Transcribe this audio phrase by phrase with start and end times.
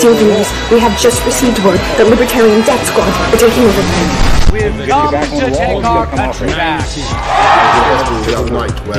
[0.00, 4.34] Dear viewers, we have just received word that Libertarian Death Squad are taking over the
[4.54, 6.86] We've come to take our country back.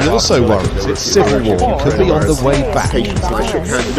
[0.02, 2.92] He also worries its civil war could be on the way back.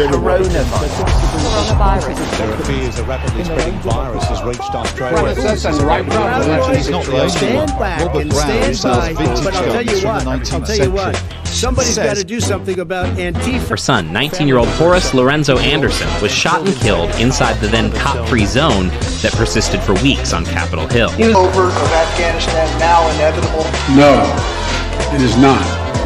[0.07, 1.26] Coronavirus.
[1.37, 5.35] There are fears a rapidly spreading virus has reached Australia.
[5.35, 7.79] He's not the only Stand one.
[7.79, 9.13] back Robert and Brown stand sells by.
[9.13, 11.15] vintage But I'll tell guns you from what, the I'll 19th tell you what.
[11.15, 11.45] century.
[11.45, 13.69] Somebody's got to do something about Antifa.
[13.69, 17.91] Her son, 19 year old Horace Lorenzo Anderson, was shot and killed inside the then
[17.93, 18.87] cop free zone
[19.21, 21.09] that persisted for weeks on Capitol Hill.
[21.35, 23.63] over of Afghanistan now inevitable?
[23.95, 25.86] No, it is not.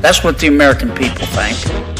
[0.00, 1.99] that's what the American people think.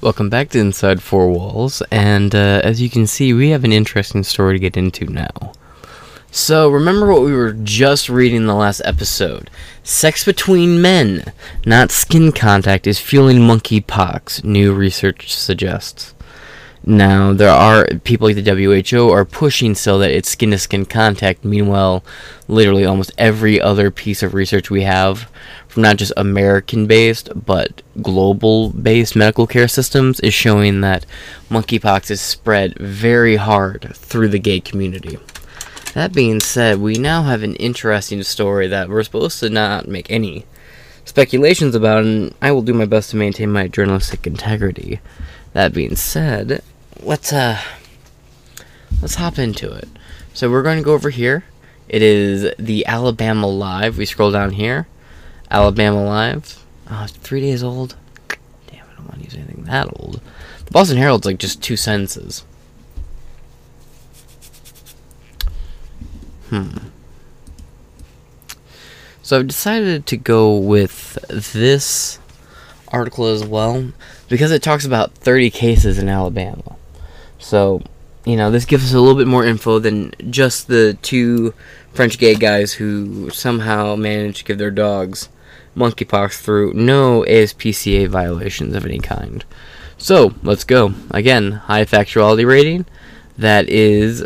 [0.00, 3.72] Welcome back to Inside Four Walls, and uh, as you can see, we have an
[3.72, 5.52] interesting story to get into now.
[6.30, 9.50] So, remember what we were just reading in the last episode?
[9.82, 11.32] Sex between men,
[11.66, 16.14] not skin contact, is fueling monkeypox, new research suggests.
[16.88, 20.86] Now, there are people like the WHO are pushing so that it's skin to skin
[20.86, 21.44] contact.
[21.44, 22.02] Meanwhile,
[22.48, 25.30] literally almost every other piece of research we have,
[25.66, 31.04] from not just American based, but global based medical care systems, is showing that
[31.50, 35.18] monkeypox is spread very hard through the gay community.
[35.92, 40.10] That being said, we now have an interesting story that we're supposed to not make
[40.10, 40.46] any
[41.04, 45.00] speculations about, and I will do my best to maintain my journalistic integrity.
[45.52, 46.62] That being said,
[47.02, 47.60] let's uh
[49.00, 49.88] let's hop into it.
[50.34, 51.44] So we're going to go over here.
[51.88, 53.98] It is the Alabama Live.
[53.98, 54.86] We scroll down here.
[55.50, 56.64] Alabama Live.
[56.90, 57.96] It's three days old.
[58.68, 60.20] Damn, I don't want to use anything that old.
[60.64, 62.44] The Boston Herald's like just two sentences.
[66.50, 66.78] Hmm.
[69.22, 72.18] So I've decided to go with this
[72.88, 73.92] article as well
[74.30, 76.77] because it talks about 30 cases in Alabama.
[77.38, 77.82] So,
[78.24, 81.54] you know, this gives us a little bit more info than just the two
[81.92, 85.28] French gay guys who somehow managed to give their dogs
[85.76, 89.44] monkeypox through no ASPCA violations of any kind.
[89.96, 90.94] So, let's go.
[91.10, 92.86] Again, high factuality rating.
[93.36, 94.24] That is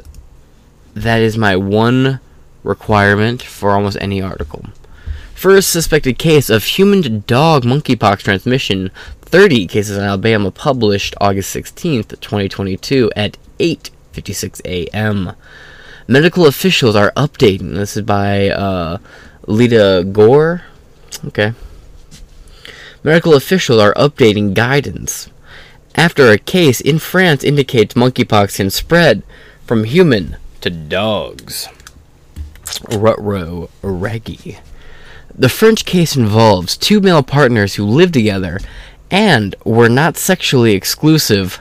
[0.94, 2.20] that is my one
[2.62, 4.66] requirement for almost any article.
[5.34, 8.90] First suspected case of human to dog monkeypox transmission,
[9.32, 15.32] 30 cases in Alabama, published August 16th, 2022 at 8:56 a.m.
[16.06, 17.72] Medical officials are updating.
[17.72, 18.98] This is by uh,
[19.46, 20.64] Lita Gore.
[21.28, 21.54] Okay.
[23.02, 25.30] Medical officials are updating guidance
[25.94, 29.22] after a case in France indicates monkeypox can spread
[29.64, 31.68] from human to dogs.
[32.90, 34.58] Rutro Reggie.
[35.34, 38.60] The French case involves two male partners who lived together
[39.12, 41.60] and we're not sexually exclusive.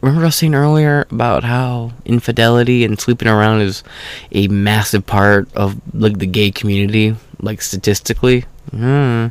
[0.00, 3.84] Remember I was saying earlier about how infidelity and sleeping around is
[4.32, 8.44] a massive part of like the gay community, like statistically?
[8.70, 9.28] Hmm.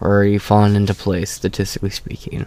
[0.00, 2.46] already fallen into place, statistically speaking.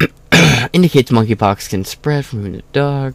[0.72, 3.14] Indicates monkeypox can spread from human to dog,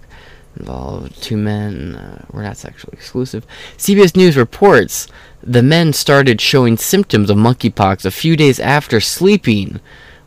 [0.60, 3.46] involve two men, uh, were not sexually exclusive.
[3.78, 5.08] CBS News reports
[5.42, 9.80] the men started showing symptoms of monkeypox a few days after sleeping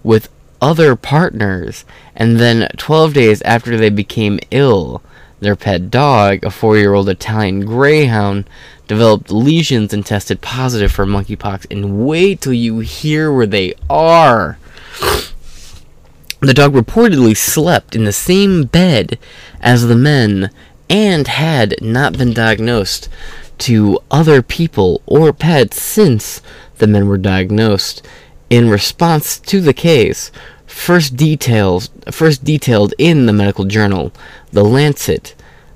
[0.02, 0.28] with
[0.60, 1.84] other partners,
[2.14, 5.02] and then 12 days after they became ill.
[5.40, 8.48] Their pet dog, a four year old Italian greyhound,
[8.86, 11.66] developed lesions and tested positive for monkeypox.
[11.70, 14.58] And wait till you hear where they are.
[16.40, 19.18] The dog reportedly slept in the same bed
[19.60, 20.50] as the men
[20.88, 23.08] and had not been diagnosed
[23.58, 26.40] to other people or pets since
[26.78, 28.06] the men were diagnosed.
[28.48, 30.32] In response to the case,
[30.66, 34.12] first details first detailed in the medical journal
[34.52, 35.34] The Lancet,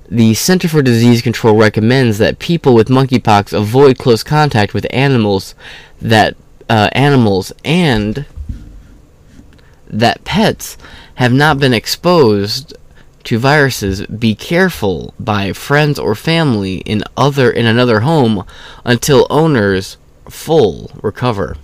[0.09, 5.53] the Center for Disease Control recommends that people with monkeypox avoid close contact with animals
[6.01, 6.35] that
[6.69, 8.25] uh, animals and
[9.87, 10.77] that pets
[11.15, 12.73] have not been exposed
[13.23, 18.45] to viruses be careful by friends or family in other in another home
[18.83, 19.97] until owners
[20.29, 21.57] full recover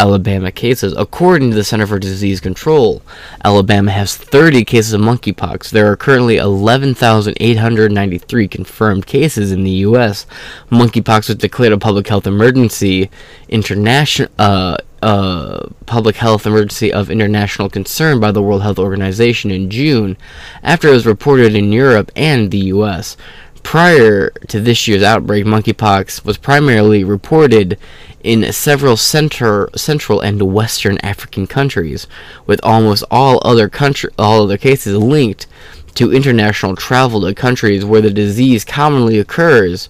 [0.00, 0.94] Alabama cases.
[0.96, 3.02] According to the Center for Disease Control,
[3.44, 5.68] Alabama has 30 cases of monkeypox.
[5.68, 10.24] There are currently 11,893 confirmed cases in the U.S.
[10.70, 13.10] Monkeypox was declared a public health emergency,
[13.50, 19.70] international, uh, uh, public health emergency of international concern by the World Health Organization in
[19.70, 20.16] June,
[20.62, 23.16] after it was reported in Europe and the U.S.
[23.62, 27.78] Prior to this year's outbreak, monkeypox was primarily reported
[28.22, 32.06] in several center, central and western African countries,
[32.46, 35.46] with almost all other country, all other cases linked
[35.94, 39.88] to international travel to countries where the disease commonly occurs,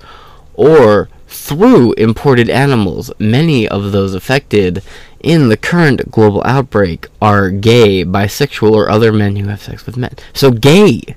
[0.54, 3.12] or through imported animals.
[3.18, 4.82] Many of those affected
[5.20, 9.96] in the current global outbreak are gay, bisexual, or other men who have sex with
[9.96, 10.14] men.
[10.32, 11.16] So gay.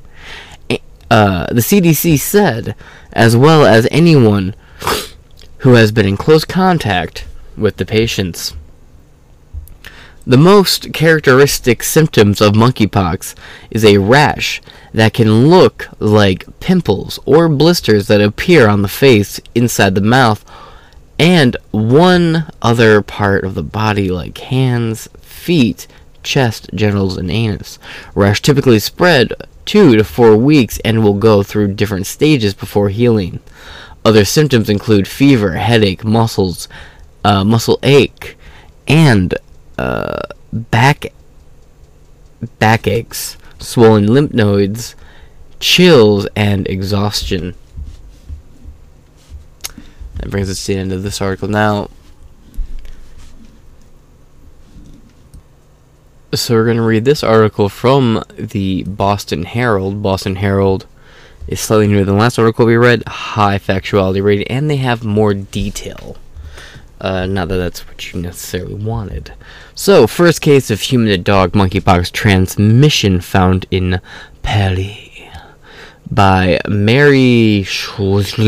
[1.10, 2.76] Uh, the CDC said,
[3.12, 4.56] as well as anyone
[5.60, 7.26] who has been in close contact
[7.58, 8.54] with the patients.
[10.26, 13.36] The most characteristic symptoms of monkeypox
[13.70, 14.62] is a rash
[14.94, 20.46] that can look like pimples or blisters that appear on the face, inside the mouth,
[21.20, 25.88] and one other part of the body like hands, feet,
[26.24, 27.78] chest, genitals, and anus.
[28.16, 29.34] Rash typically spread
[29.66, 33.42] two to four weeks and will go through different stages before healing.
[34.06, 36.70] Other symptoms include fever, headache, muscles,
[37.26, 38.38] uh, muscle ache,
[38.88, 39.36] and
[39.78, 40.22] uh,
[40.52, 41.08] back
[42.60, 44.96] backaches, swollen lymph nodes,
[45.60, 47.56] chills, and exhaustion.
[50.16, 51.48] That brings us to the end of this article.
[51.48, 51.90] Now,
[56.34, 60.02] so we're going to read this article from the Boston Herald.
[60.02, 60.88] Boston Herald
[61.48, 65.04] is slightly newer than the last article we read, high factuality rating, and they have
[65.04, 66.18] more detail.
[67.04, 69.34] Uh, not that that's what you necessarily wanted.
[69.76, 74.00] So, first case of human to dog monkeypox transmission found in
[74.42, 74.98] Paris
[76.10, 78.42] by Mary Schulzerlo.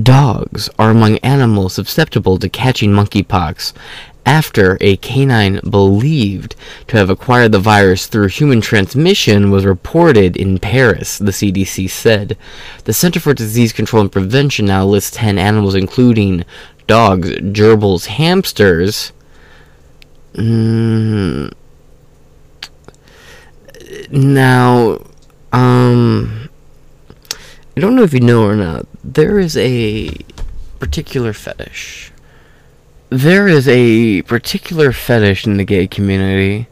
[0.00, 3.74] Dogs are among animals susceptible to catching monkeypox
[4.24, 6.54] after a canine believed
[6.88, 12.36] to have acquired the virus through human transmission was reported in Paris, the CDC said.
[12.84, 16.44] The Center for Disease Control and Prevention now lists 10 animals, including
[16.86, 19.12] dogs, gerbils, hamsters.
[20.34, 21.52] Mm,
[24.10, 25.04] now,
[25.52, 26.48] um,
[27.76, 30.10] I don't know if you know or not, there is a
[30.78, 32.11] particular fetish
[33.12, 36.66] there is a particular fetish in the gay community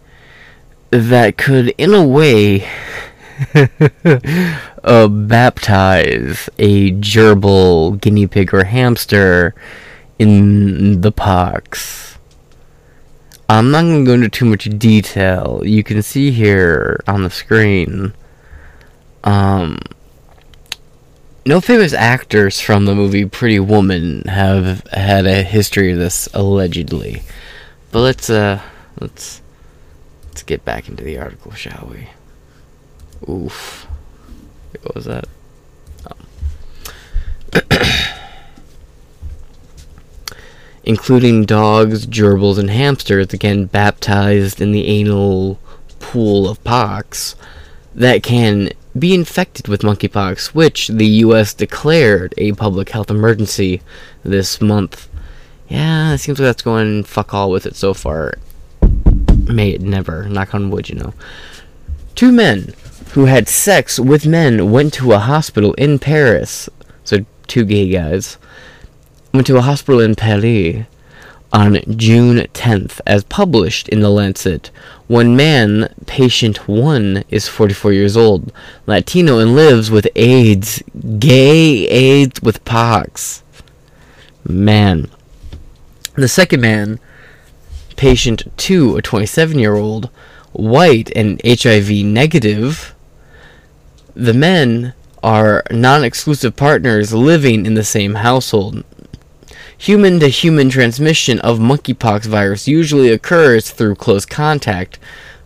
[0.88, 2.66] that could, in a way,
[4.82, 9.54] uh, baptize a gerbil, guinea pig, or hamster
[10.18, 12.16] in the pox.
[13.50, 15.60] I'm not going to go into too much detail.
[15.64, 18.14] You can see here on the screen.
[19.24, 19.80] Um,
[21.46, 27.22] no famous actors from the movie Pretty Woman have had a history of this allegedly.
[27.90, 28.60] But let's uh
[29.00, 29.40] let's
[30.28, 32.08] let's get back into the article, shall we?
[33.32, 33.86] Oof.
[34.82, 35.28] What was that?
[36.08, 36.16] Oh.
[40.84, 45.58] Including dogs, gerbils, and hamsters, again baptized in the anal
[45.98, 47.34] pool of pox,
[47.94, 51.54] that can be infected with monkeypox, which the U.S.
[51.54, 53.82] declared a public health emergency
[54.24, 55.08] this month.
[55.68, 58.34] Yeah, it seems like that's going fuck all with it so far.
[59.46, 60.28] May it never.
[60.28, 61.14] Knock on wood, you know.
[62.14, 62.74] Two men
[63.12, 66.68] who had sex with men went to a hospital in Paris.
[67.04, 68.38] So, two gay guys
[69.32, 70.86] went to a hospital in Paris
[71.52, 74.70] on June 10th, as published in The Lancet.
[75.10, 78.52] One man, patient 1, is 44 years old,
[78.86, 80.84] Latino, and lives with AIDS.
[81.18, 83.42] Gay AIDS with pox.
[84.44, 85.10] Man.
[86.14, 87.00] The second man,
[87.96, 90.10] patient 2, a 27 year old,
[90.52, 92.94] white and HIV negative.
[94.14, 98.84] The men are non exclusive partners living in the same household.
[99.80, 104.98] Human to human transmission of monkeypox virus usually occurs through close contact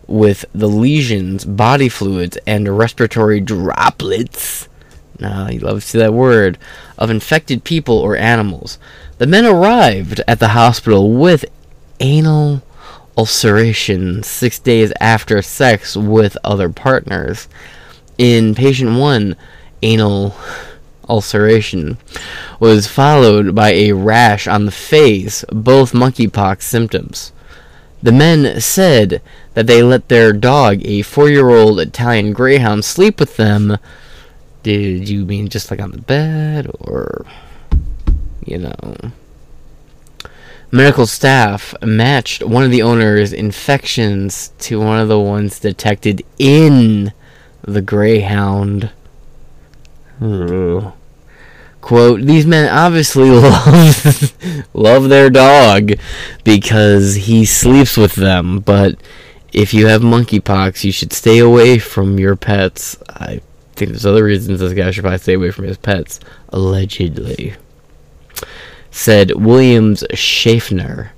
[0.09, 4.69] with the lesions, body fluids, and respiratory droplets.
[5.21, 6.59] Now, you love to see that word
[6.99, 8.81] of infected people or animals.
[9.19, 11.45] The men arrived at the hospital with
[12.01, 12.61] anal
[13.17, 17.47] ulceration six days after sex with other partners.
[18.19, 19.37] In patient one,
[19.81, 20.35] anal
[21.09, 21.99] ulceration
[22.61, 27.33] was followed by a rash on the face, both monkeypox symptoms.
[28.03, 29.23] The men said
[29.55, 33.79] that they let their dog, a four year old Italian Greyhound, sleep with them.
[34.63, 37.25] Did you mean just like on the bed, or,
[38.45, 38.97] you know?
[40.71, 47.13] Medical staff matched one of the owner's infections to one of the ones detected in
[47.63, 48.91] the Greyhound.
[50.19, 50.89] Hmm.
[51.81, 55.93] Quote, these men obviously love love their dog
[56.43, 58.99] because he sleeps with them, but
[59.53, 62.97] if you have monkeypox, you should stay away from your pets.
[63.09, 63.41] I
[63.75, 67.55] think there's other reasons this guy should probably stay away from his pets, allegedly.
[68.91, 71.13] Said Williams Schaffner,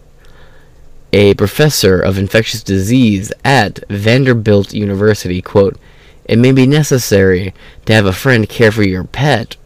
[1.13, 5.79] a professor of infectious disease at Vanderbilt University, quote,
[6.27, 7.55] it may be necessary
[7.87, 9.57] to have a friend care for your pet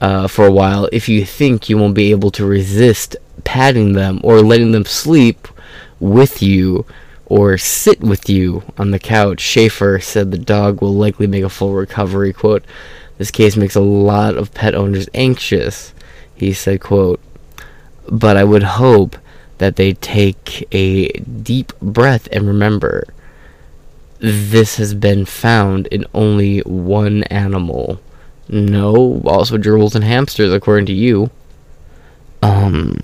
[0.00, 4.20] uh, for a while if you think you won't be able to resist patting them
[4.22, 5.48] or letting them sleep
[5.98, 6.84] with you
[7.26, 9.40] or sit with you on the couch.
[9.40, 12.32] Schaffner said the dog will likely make a full recovery.
[12.32, 12.64] Quote,
[13.18, 15.94] this case makes a lot of pet owners anxious.
[16.34, 17.20] He said, quote,
[18.08, 19.16] but I would hope
[19.58, 23.04] that they take a deep breath and remember
[24.20, 28.00] this has been found in only one animal.
[28.48, 31.30] No, also gerbils and hamsters, according to you.
[32.42, 32.96] Um,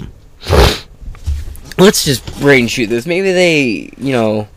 [1.78, 3.06] let's just brain shoot this.
[3.06, 4.48] Maybe they, you know,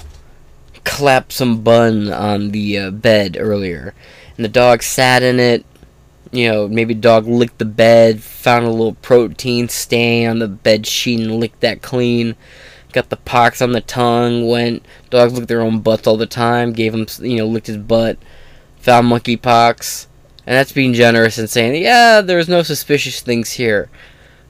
[0.83, 3.93] clapped some bun on the uh, bed earlier,
[4.35, 5.65] and the dog sat in it.
[6.31, 10.85] You know, maybe dog licked the bed, found a little protein stain on the bed
[10.85, 12.35] sheet, and licked that clean
[12.91, 16.73] got the pox on the tongue, went, dogs lick their own butts all the time,
[16.73, 18.17] gave him, you know, licked his butt,
[18.77, 20.07] found monkey pox,
[20.45, 23.89] And that's being generous and saying, yeah, there's no suspicious things here.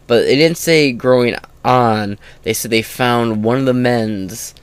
[0.08, 2.18] But they didn't say growing on.
[2.44, 4.56] They said they found one of the men's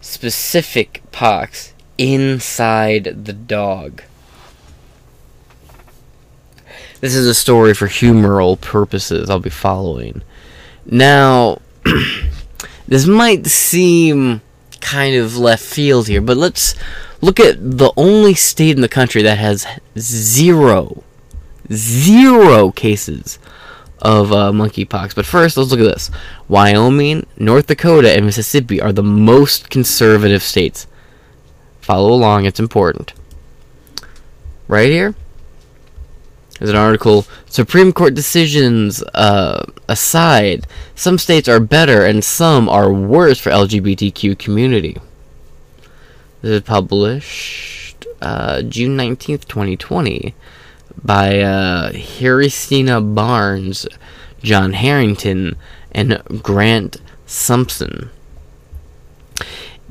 [0.00, 4.02] specific pox inside the dog.
[7.00, 10.22] This is a story for humoral purposes I'll be following.
[10.86, 11.60] Now,
[12.86, 14.40] this might seem
[14.80, 16.74] kind of left field here, but let's
[17.20, 19.66] look at the only state in the country that has
[19.98, 21.02] zero,
[21.72, 23.38] zero cases
[24.02, 25.14] of uh, monkeypox.
[25.14, 26.10] But first, let's look at this.
[26.48, 30.86] Wyoming, North Dakota, and Mississippi are the most conservative states.
[31.80, 33.14] Follow along, it's important.
[34.68, 35.14] Right here,
[36.58, 42.92] there's an article Supreme Court decisions uh, aside, some states are better and some are
[42.92, 44.96] worse for LGBTQ community.
[46.42, 50.34] This is published uh, June 19th, 2020
[51.02, 53.86] by uh, Christina Barnes,
[54.42, 55.56] John Harrington,
[55.92, 58.10] and Grant Suneson.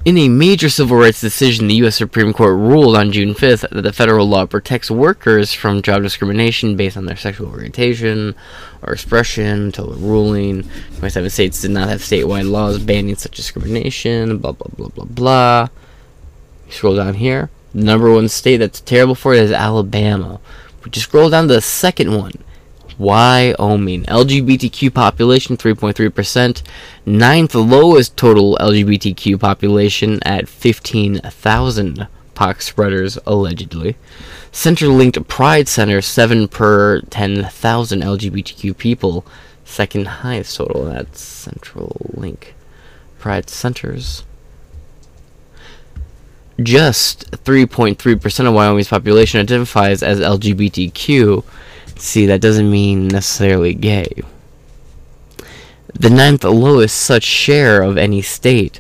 [0.06, 1.96] In a major civil rights decision, the U.S.
[1.96, 6.76] Supreme Court ruled on June 5th that the federal law protects workers from job discrimination
[6.76, 8.36] based on their sexual orientation
[8.82, 10.64] or expression until the ruling.
[10.98, 15.68] 27 states did not have statewide laws banning such discrimination, blah, blah, blah, blah, blah.
[16.70, 17.50] Scroll down here.
[17.74, 20.42] The number one state that's terrible for it is Alabama.
[20.84, 22.34] Would you scroll down to the second one?
[22.98, 24.04] Wyoming.
[24.04, 26.62] LGBTQ population 3.3%.
[27.06, 33.96] Ninth lowest total LGBTQ population at 15,000 pox spreaders, allegedly.
[34.52, 39.26] Center linked Pride Center, 7 per 10,000 LGBTQ people.
[39.66, 40.90] Second highest total.
[40.90, 42.54] at Central Link.
[43.20, 44.24] Pride Centers.
[46.62, 51.44] Just 3.3% of Wyoming's population identifies as LGBTQ.
[51.96, 54.22] See, that doesn't mean necessarily gay.
[55.94, 58.80] The ninth lowest such share of any state.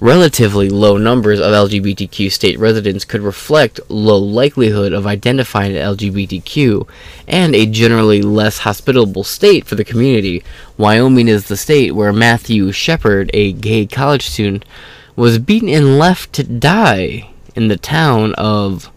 [0.00, 6.86] Relatively low numbers of LGBTQ state residents could reflect low likelihood of identifying as LGBTQ
[7.26, 10.42] and a generally less hospitable state for the community.
[10.76, 14.64] Wyoming is the state where Matthew Shepard, a gay college student,
[15.16, 18.90] was beaten and left to die in the town of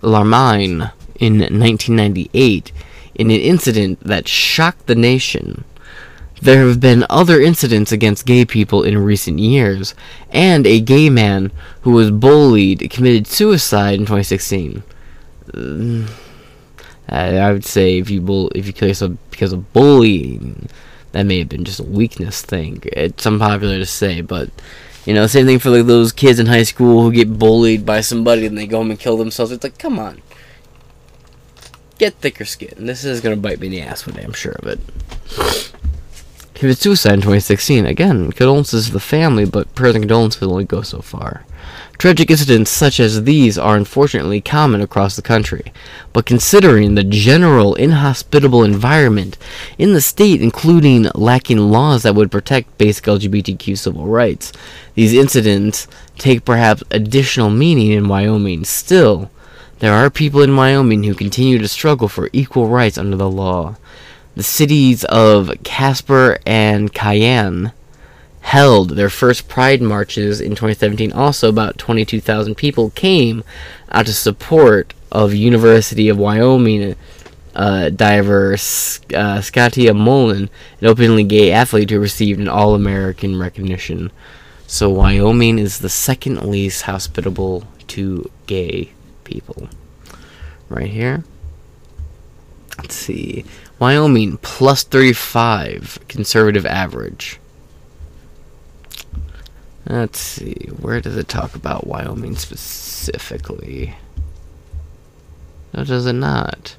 [0.00, 2.72] Laramie in 1998
[3.14, 5.64] in an incident that shocked the nation.
[6.42, 9.94] There have been other incidents against gay people in recent years,
[10.30, 14.82] and a gay man who was bullied committed suicide in 2016.
[15.52, 16.06] Uh,
[17.08, 20.68] I would say if you bull- if you kill yourself because of bullying,
[21.12, 22.82] that may have been just a weakness thing.
[22.86, 24.48] It's unpopular to say, but
[25.04, 28.00] you know, same thing for like those kids in high school who get bullied by
[28.00, 29.50] somebody and they go home and kill themselves.
[29.52, 30.22] It's like, come on,
[32.00, 32.86] get thicker skin.
[32.86, 34.22] This is gonna bite me in the ass one day.
[34.22, 34.80] I'm sure of it.
[36.54, 37.84] Committed suicide in 2016.
[37.84, 41.44] Again, condolences to the family, but prayers and condolences only go so far.
[41.98, 45.74] Tragic incidents such as these are unfortunately common across the country,
[46.14, 49.36] but considering the general inhospitable environment
[49.76, 54.52] in the state, including lacking laws that would protect basic LGBTQ civil rights,
[54.94, 58.64] these incidents take perhaps additional meaning in Wyoming.
[58.64, 59.30] Still,
[59.80, 63.76] there are people in Wyoming who continue to struggle for equal rights under the law.
[64.36, 67.72] The cities of Casper and Cheyenne
[68.42, 73.42] held their first pride marches in 2017 also about 22,000 people came
[73.90, 76.94] out to support of University of Wyoming
[77.54, 84.12] uh, diver uh, Scatia Mullen, an openly gay athlete who received an all-American recognition.
[84.66, 88.92] So Wyoming is the second least hospitable to gay
[89.30, 89.68] people.
[90.68, 91.24] Right here.
[92.78, 93.44] Let's see.
[93.78, 97.38] Wyoming plus 35 conservative average.
[99.86, 103.96] Let's see, where does it talk about Wyoming specifically?
[105.74, 106.76] No, does it not?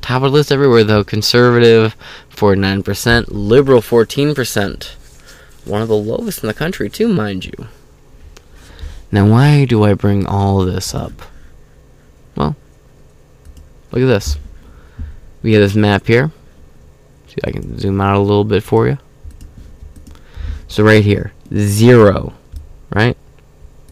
[0.00, 1.04] Top of the list everywhere, though.
[1.04, 1.96] Conservative,
[2.30, 3.26] 49%.
[3.28, 4.94] Liberal, 14%.
[5.64, 7.68] One of the lowest in the country, too, mind you.
[9.12, 11.12] Now, why do I bring all this up?
[12.34, 12.56] Well,
[13.90, 14.38] look at this.
[15.42, 16.30] We have this map here.
[17.28, 18.96] See I can zoom out a little bit for you.
[20.66, 22.32] So right here, zero,
[22.94, 23.16] right?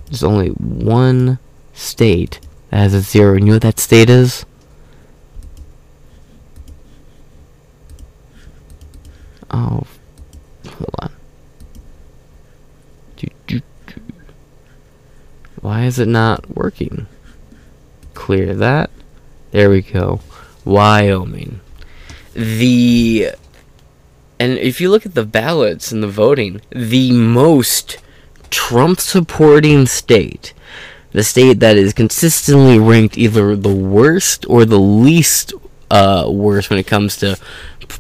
[0.07, 1.39] There's only one
[1.75, 3.35] state that has a zero.
[3.35, 4.47] You know what that state is?
[9.51, 9.85] Oh,
[10.65, 11.13] hold on.
[15.61, 17.07] Why is it not working?
[18.15, 18.91] Clear that.
[19.51, 20.21] There we go.
[20.65, 21.61] Wyoming.
[22.33, 23.33] The
[24.39, 27.99] and if you look at the ballots and the voting, the most
[28.49, 30.55] Trump supporting state,
[31.13, 35.53] the state that is consistently ranked either the worst or the least
[35.91, 37.37] uh, worst when it comes to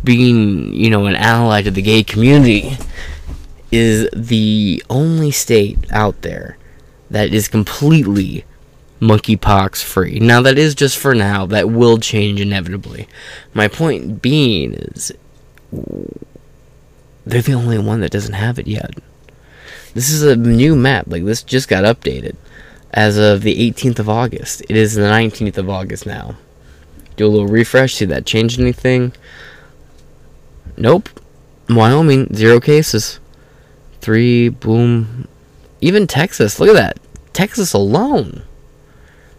[0.02, 2.78] being, you know, an ally to the gay community,
[3.70, 6.56] is the only state out there
[7.10, 8.44] that is completely
[9.00, 10.20] monkeypox free.
[10.20, 11.46] Now, that is just for now.
[11.46, 13.08] That will change inevitably.
[13.54, 15.12] My point being is
[17.26, 18.94] they're the only one that doesn't have it yet.
[19.94, 21.06] This is a new map.
[21.08, 22.36] Like, this just got updated
[22.92, 24.62] as of the 18th of August.
[24.62, 26.36] It is the 19th of August now.
[27.16, 27.94] Do a little refresh.
[27.94, 29.12] See that change anything?
[30.76, 31.08] Nope.
[31.68, 33.20] Wyoming, zero cases.
[34.00, 35.28] Three, boom.
[35.80, 36.98] Even Texas, look at that.
[37.32, 38.42] Texas alone.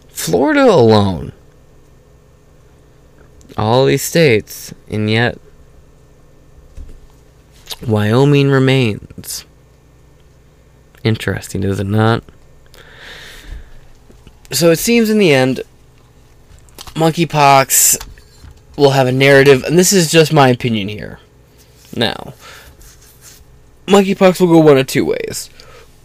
[0.08, 1.32] Florida alone.
[3.56, 5.38] All these states, and yet
[7.86, 9.44] Wyoming remains.
[11.04, 12.22] Interesting, is it not?
[14.52, 15.62] So it seems in the end,
[16.94, 18.06] monkeypox
[18.76, 21.18] will have a narrative, and this is just my opinion here.
[21.94, 22.34] Now,
[23.86, 25.50] monkeypox will go one of two ways.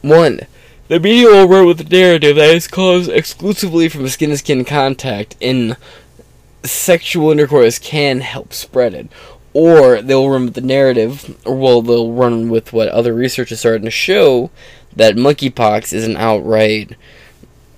[0.01, 0.41] One,
[0.87, 4.65] the media will run with the narrative that is caused exclusively from skin to skin
[4.65, 5.75] contact, and
[6.63, 9.09] sexual intercourse can help spread it
[9.59, 13.59] or they'll run with the narrative, or well, they'll run with what other research is
[13.59, 14.51] starting to show
[14.95, 16.95] that monkeypox is an outright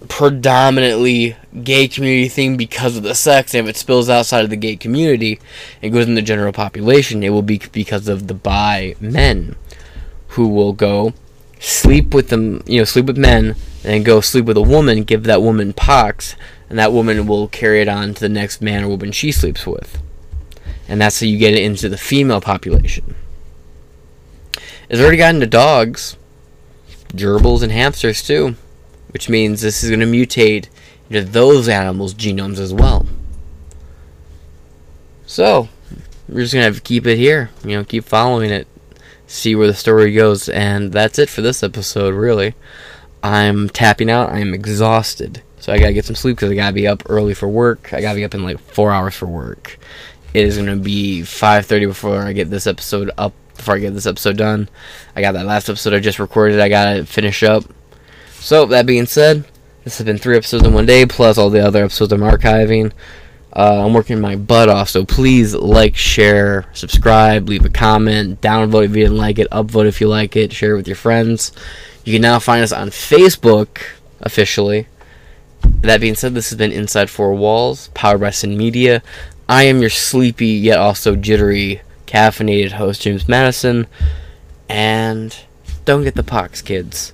[0.10, 3.54] predominantly gay community thing because of the sex.
[3.54, 5.40] And if it spills outside of the gay community
[5.82, 9.56] and goes in the general population, it will be because of the bi men
[10.30, 11.14] who will go
[11.60, 15.24] sleep with them, you know, sleep with men, and go sleep with a woman, give
[15.24, 16.36] that woman pox,
[16.70, 19.68] and that woman will carry it on to the next man or woman she sleeps
[19.68, 20.02] with.
[20.88, 23.16] And that's how you get it into the female population.
[24.90, 26.18] It's already gotten to dogs,
[27.14, 28.56] gerbils, and hamsters too
[29.12, 30.70] which means this is going to mutate
[31.10, 33.08] into those animals' genomes as well.
[35.26, 35.70] So,
[36.28, 38.68] we're just going to have to keep it here, you know, keep following it,
[39.30, 42.56] see where the story goes, and that's it for this episode, really.
[43.24, 46.88] I'm tapping out, I'm exhausted, so I gotta get some sleep because I gotta be
[46.88, 47.94] up early for work.
[47.94, 49.80] I gotta be up in like four hours for work.
[50.34, 53.34] It is gonna be 5:30 before I get this episode up.
[53.56, 54.70] Before I get this episode done,
[55.18, 56.62] I got that last episode I just recorded.
[56.62, 57.66] I gotta finish up
[58.42, 59.44] so, that being said,
[59.84, 62.94] this has been three episodes in one day, plus all the other episodes I'm archiving.
[63.52, 68.86] Uh, I'm working my butt off, so please like, share, subscribe, leave a comment, downvote
[68.86, 71.52] if you didn't like it, upvote if you like it, share it with your friends.
[72.04, 73.82] You can now find us on Facebook
[74.22, 74.88] officially.
[75.82, 79.02] That being said, this has been Inside Four Walls, powered by Sin Media.
[79.48, 83.88] I am your sleepy yet also jittery, caffeinated host, James Madison,
[84.70, 85.36] and
[85.86, 87.14] don't get the pox, kids.